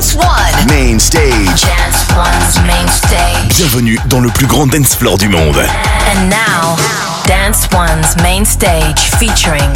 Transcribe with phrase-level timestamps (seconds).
[0.00, 0.66] Dance One.
[0.66, 1.60] Main stage.
[1.60, 3.54] Dance One's main stage.
[3.58, 5.58] Bienvenue dans le plus grand dance floor du monde.
[5.58, 6.78] And now,
[7.26, 9.70] Dance One's main stage featuring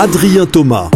[0.00, 0.90] Adrien Thomas.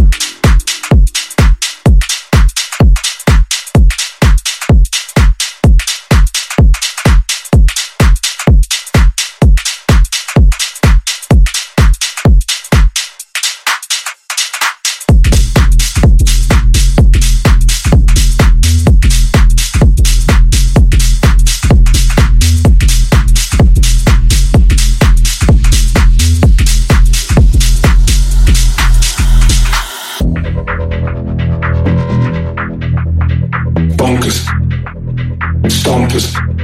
[35.71, 36.60] Stompers.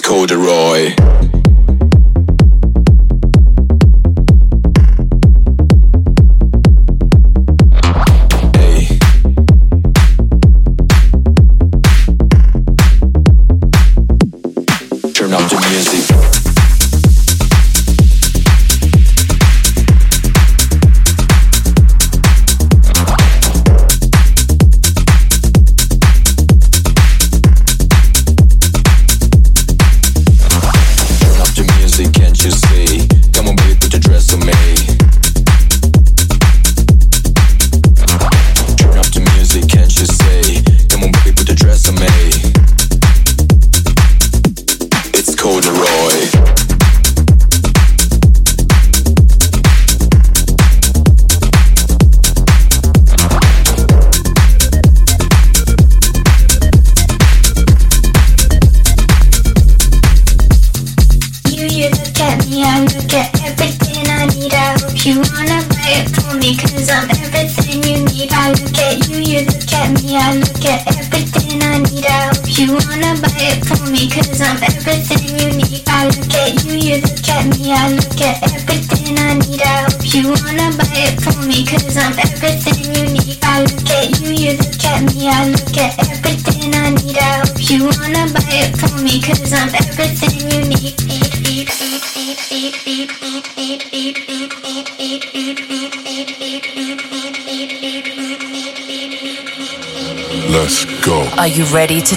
[0.00, 0.94] Corduroy.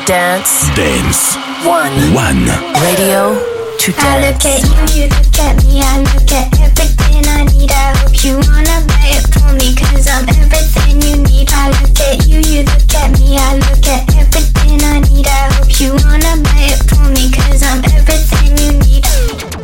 [0.07, 0.73] Dance?
[0.73, 1.35] Dance.
[1.67, 1.91] One.
[2.15, 2.47] One.
[2.79, 3.35] Radio
[3.77, 4.07] to dance.
[4.07, 7.69] I look at you, you look at me, I look at everything I need.
[7.69, 11.49] I hope you wanna buy it for me, cause I'm everything you need.
[11.51, 15.27] I look at you, you look at me, I look at everything I need.
[15.27, 19.56] I hope you wanna buy it for me, cause I'm everything you need.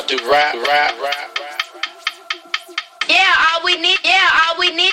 [0.00, 1.30] about to rap, rap, rap.
[3.08, 4.92] Yeah, all we need, yeah, all we need.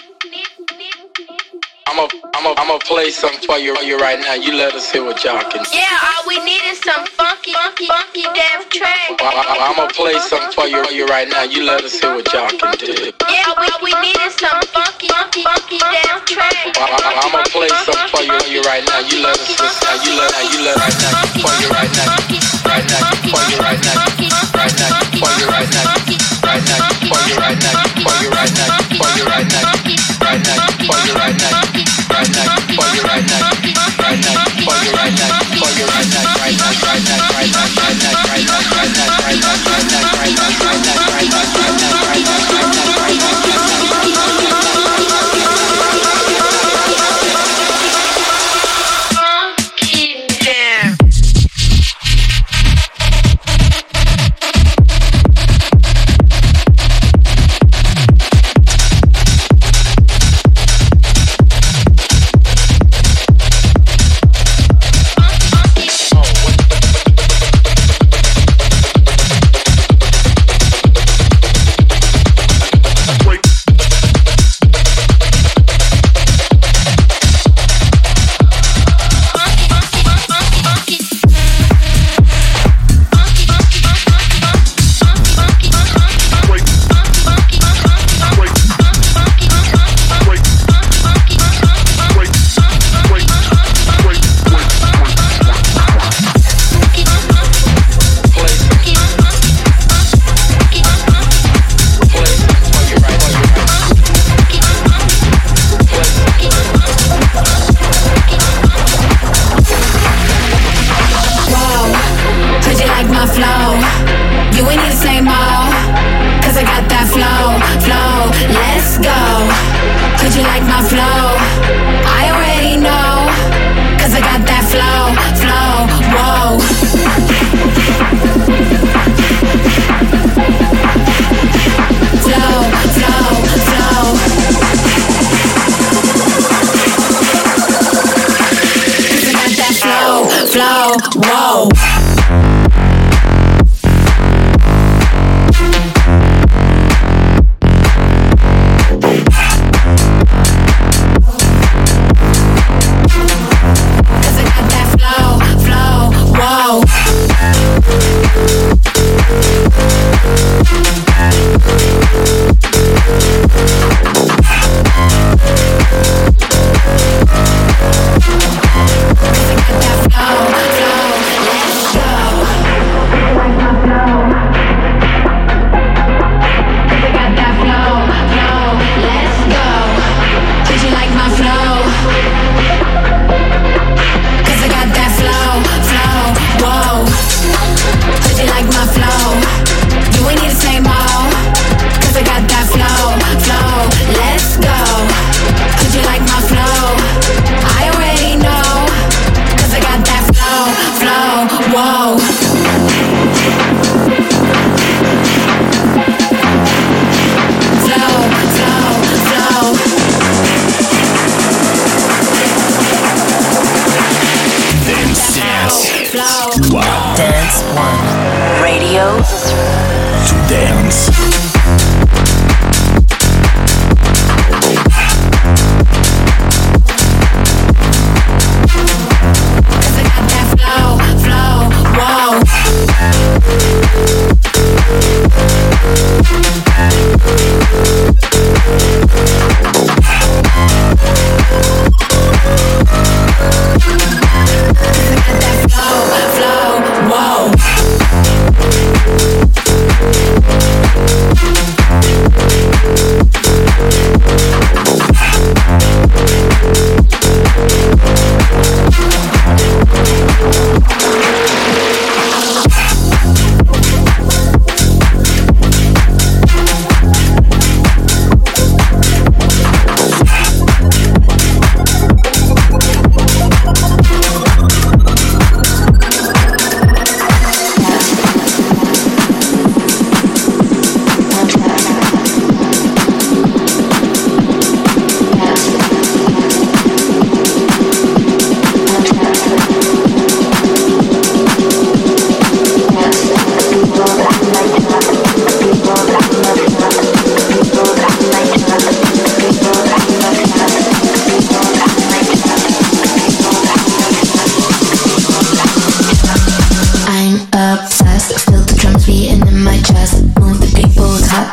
[1.88, 4.34] I'm a, I'm a, I'm a play something for you, you right now.
[4.34, 5.64] You let us hear what y'all can.
[5.66, 5.80] See.
[5.80, 9.16] Yeah, all we need is some funky, funky, funky damn track.
[9.22, 11.44] I, am going to play something for you, you right now.
[11.44, 12.92] You let us hear what y'all can do.
[13.32, 16.76] Yeah, all we need is some funky, funky, funky damn track.
[16.76, 19.00] I, am going to play something for you, you right now.
[19.00, 19.56] You let us, hear.
[20.04, 21.24] you let, you let, you let right now.
[21.40, 22.47] For you right now
[22.77, 23.17] right now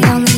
[0.00, 0.37] the only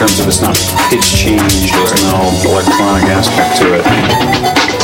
[0.00, 0.56] terms of it's not
[0.88, 4.79] pitch change, there's no electronic aspect to it.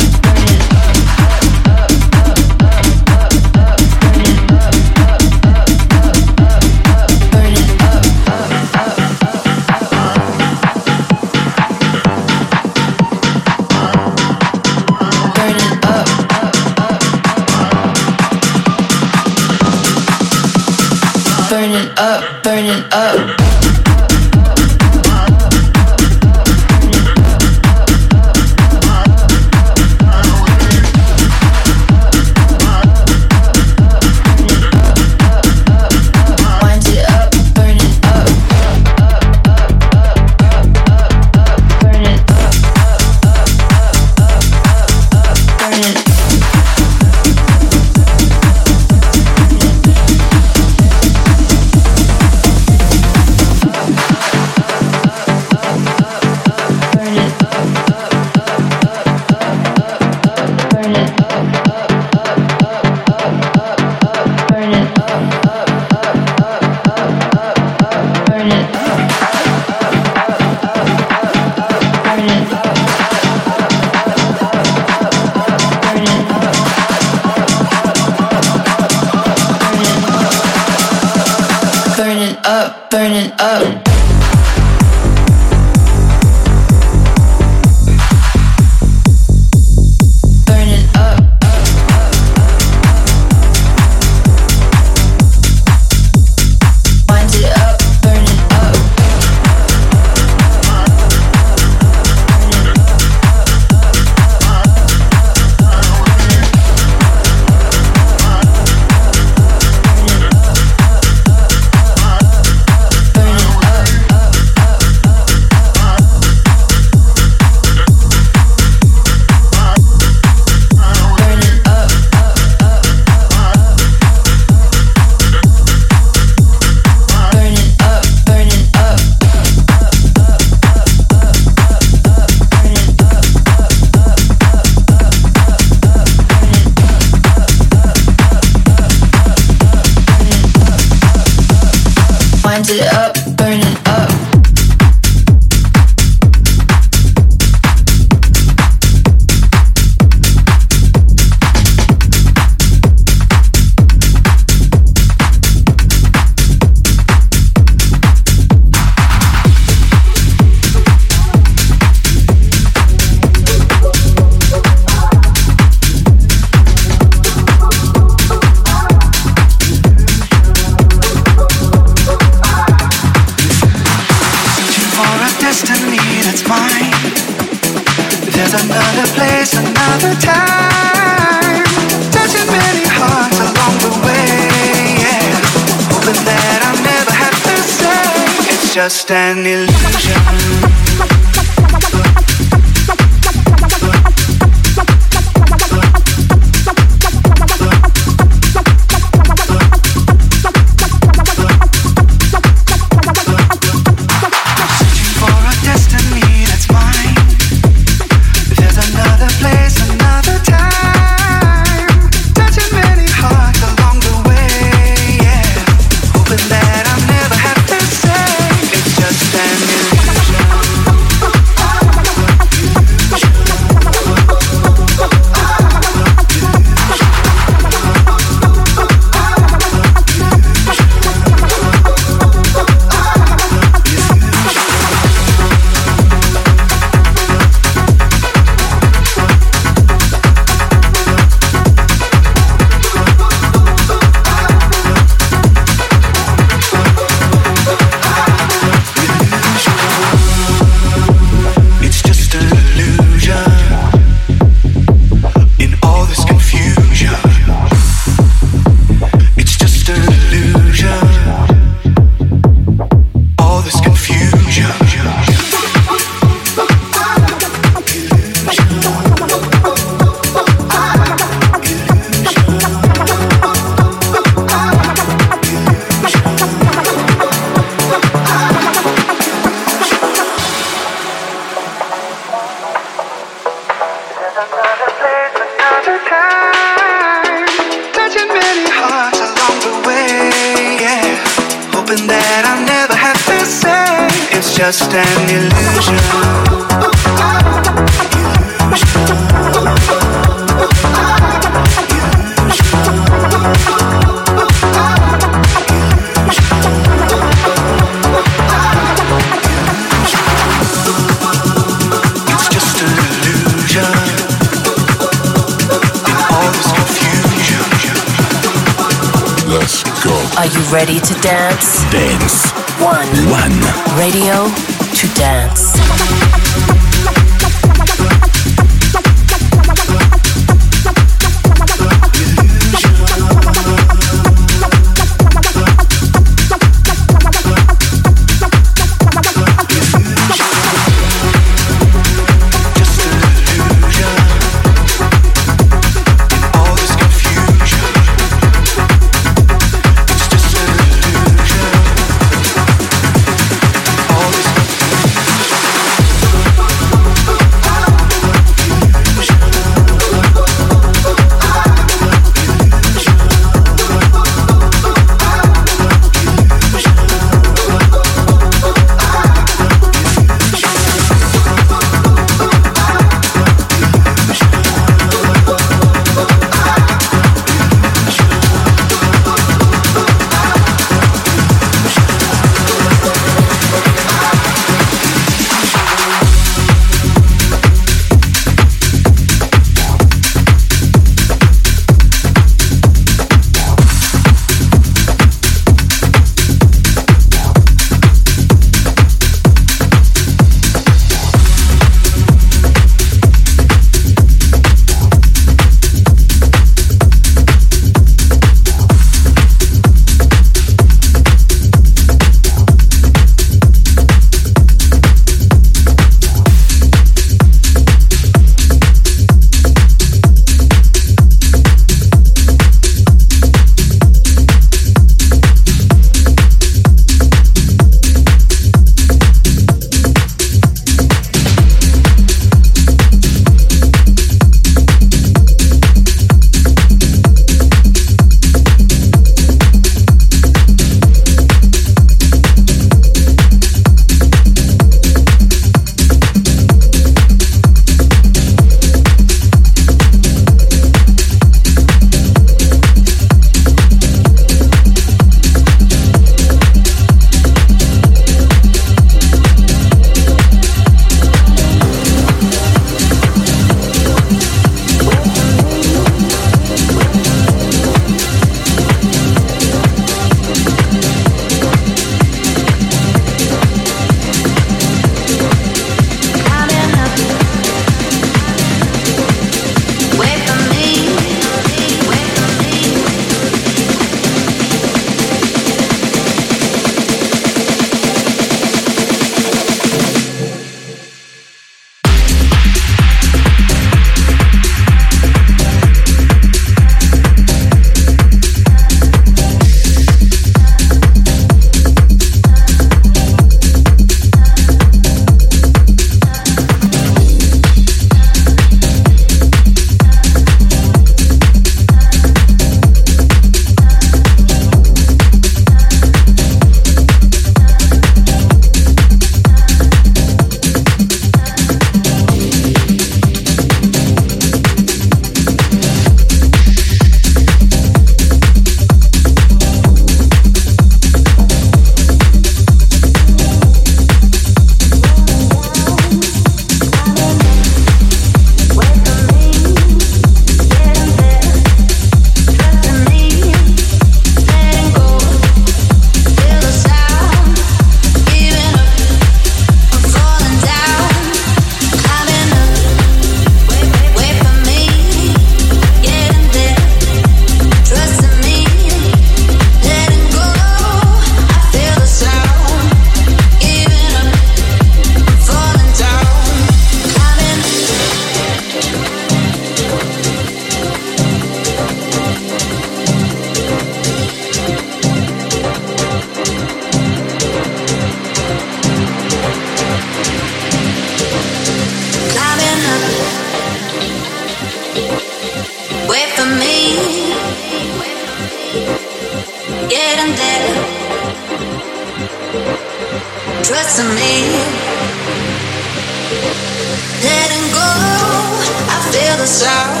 [599.41, 600.00] other side.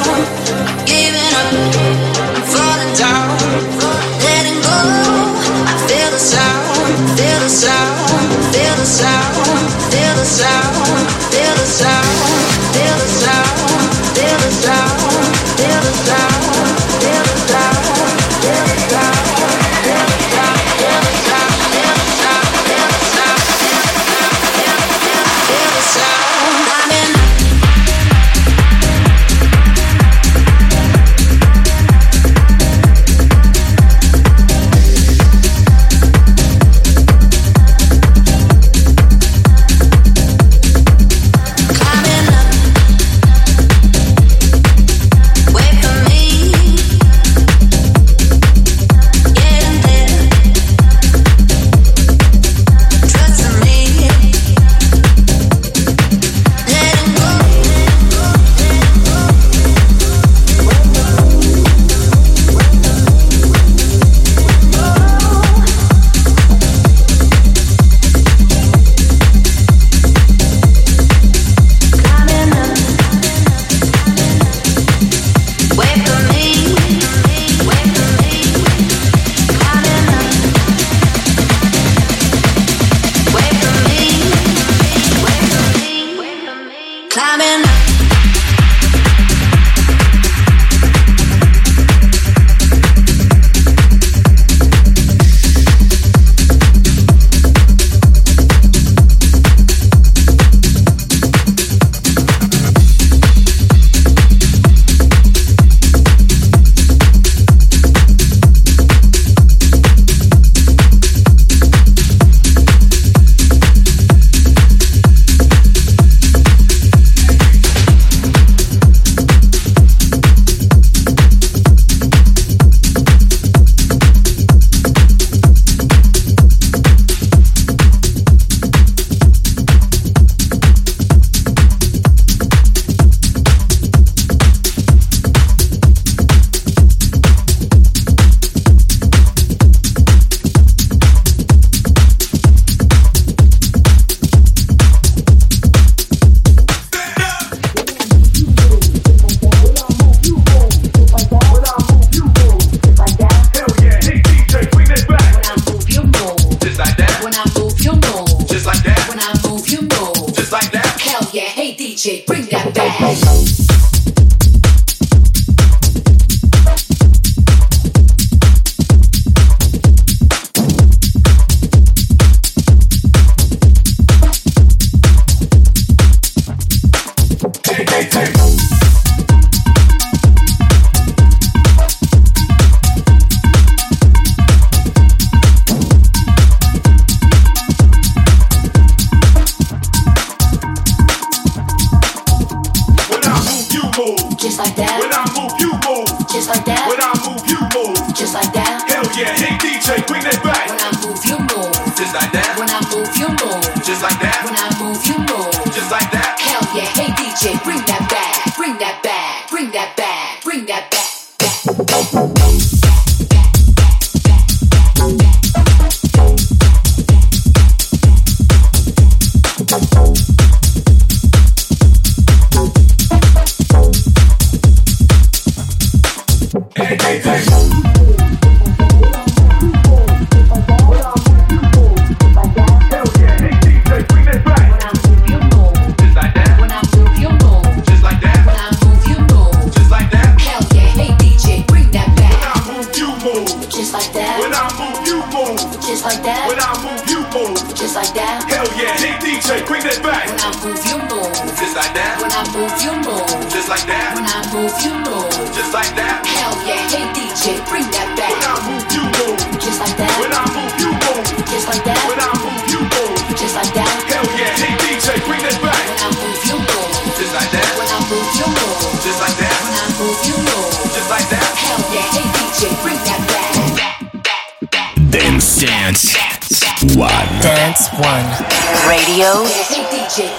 [279.21, 279.45] Radio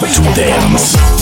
[0.01, 1.22] to dance.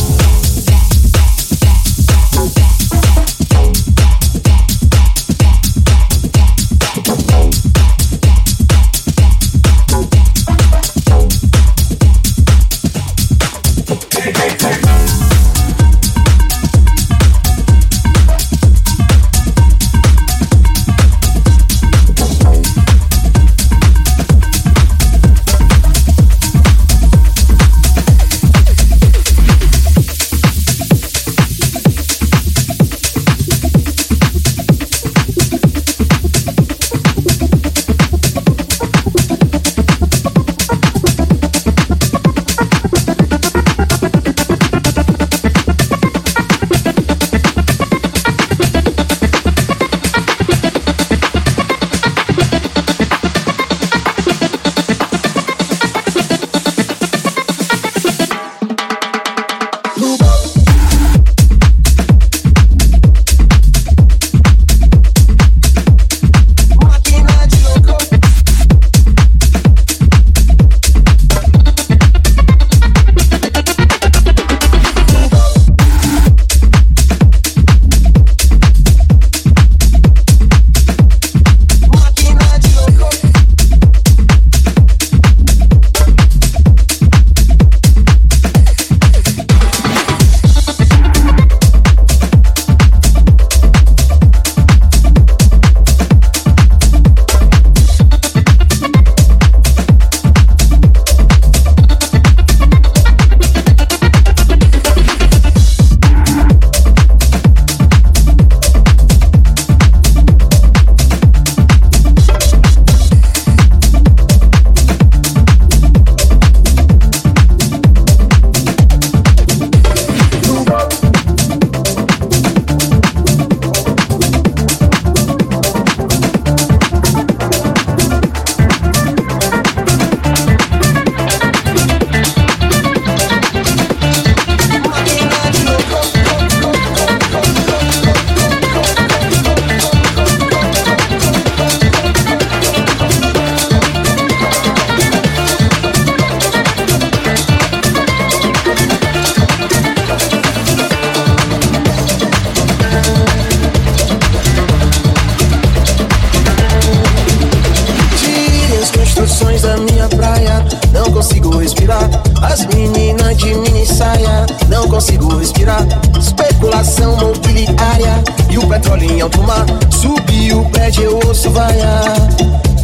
[168.70, 169.66] Petróleo em alto mar.
[169.90, 172.14] Subiu o prédio, eu ouço vaiar.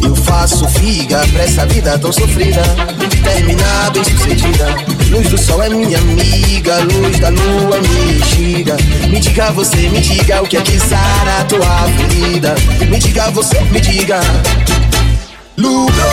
[0.03, 2.61] Eu faço figa pra essa vida tão sofrida.
[3.23, 4.75] Terminar bem sucedida.
[5.09, 8.75] Luz do sol é minha amiga, luz da lua me diga.
[9.09, 12.55] Me diga você, me diga o que é que sara a tua vida.
[12.89, 14.19] Me diga você, me diga.
[15.57, 16.09] Lucro,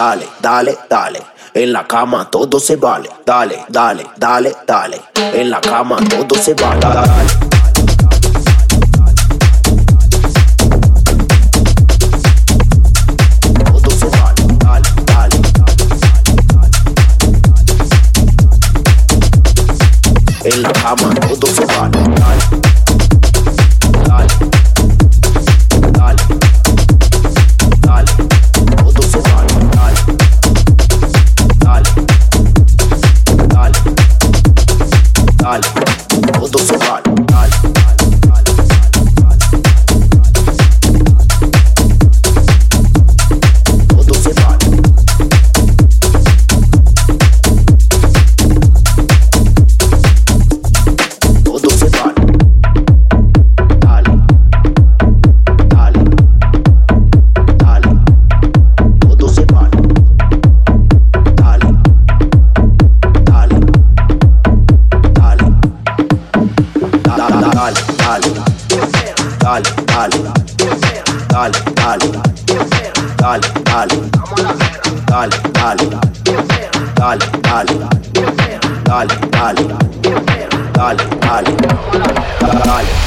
[0.00, 1.20] dale, dale, dale.
[1.52, 3.10] En la cama todo se vale.
[3.26, 5.00] Dale, dale, dale, dale.
[5.14, 6.80] En la cama todo se vale.
[6.80, 7.49] Dale.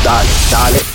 [0.04, 0.28] Dale.
[0.50, 0.93] Dale.